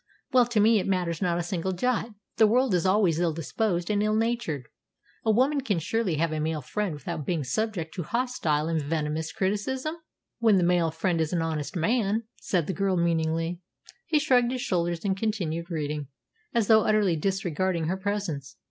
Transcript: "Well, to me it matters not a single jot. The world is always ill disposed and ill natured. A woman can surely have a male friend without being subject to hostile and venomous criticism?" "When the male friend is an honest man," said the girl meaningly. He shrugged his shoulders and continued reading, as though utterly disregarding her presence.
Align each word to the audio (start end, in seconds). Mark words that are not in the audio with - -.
"Well, 0.31 0.47
to 0.47 0.59
me 0.59 0.79
it 0.79 0.87
matters 0.87 1.21
not 1.21 1.37
a 1.37 1.43
single 1.43 1.73
jot. 1.73 2.09
The 2.37 2.47
world 2.47 2.73
is 2.73 2.87
always 2.87 3.19
ill 3.19 3.33
disposed 3.35 3.91
and 3.91 4.01
ill 4.01 4.15
natured. 4.15 4.67
A 5.23 5.29
woman 5.29 5.61
can 5.61 5.77
surely 5.77 6.15
have 6.15 6.31
a 6.31 6.39
male 6.39 6.63
friend 6.63 6.95
without 6.95 7.23
being 7.23 7.43
subject 7.43 7.93
to 7.93 8.01
hostile 8.01 8.67
and 8.67 8.81
venomous 8.81 9.31
criticism?" 9.31 9.93
"When 10.39 10.57
the 10.57 10.63
male 10.63 10.89
friend 10.89 11.21
is 11.21 11.33
an 11.33 11.43
honest 11.43 11.75
man," 11.75 12.23
said 12.37 12.65
the 12.65 12.73
girl 12.73 12.97
meaningly. 12.97 13.61
He 14.07 14.17
shrugged 14.17 14.51
his 14.51 14.61
shoulders 14.61 15.05
and 15.05 15.15
continued 15.15 15.69
reading, 15.69 16.07
as 16.51 16.65
though 16.65 16.81
utterly 16.85 17.15
disregarding 17.15 17.83
her 17.85 17.95
presence. 17.97 18.55